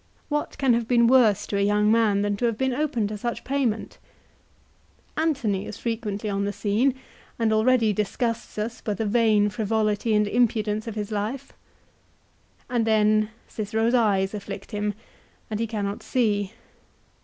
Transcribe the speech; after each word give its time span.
What 0.29 0.57
can 0.57 0.73
have 0.73 0.87
been 0.87 1.05
worse 1.05 1.45
to 1.45 1.57
a 1.57 1.61
young 1.63 1.91
man 1.91 2.23
than 2.23 2.35
to 2.37 2.45
have 2.45 2.57
been 2.57 2.73
open 2.73 3.05
to 3.09 3.19
such 3.19 3.43
payment? 3.43 3.99
Antony 5.15 5.67
is 5.67 5.77
frequently 5.77 6.27
on 6.27 6.43
the 6.43 6.51
scene, 6.51 6.95
and 7.37 7.53
already 7.53 7.93
disgusts 7.93 8.57
us 8.57 8.81
by 8.81 8.95
the 8.95 9.05
vain 9.05 9.51
frivolity 9.51 10.15
and 10.15 10.27
impudence 10.27 10.87
of 10.87 10.95
his 10.95 11.11
life. 11.11 11.53
And 12.67 12.87
then 12.87 13.29
Cicero's 13.47 13.93
eyes 13.93 14.33
afflict 14.33 14.71
him, 14.71 14.95
and 15.51 15.59
he 15.59 15.67
cannot 15.67 16.01
see. 16.01 16.53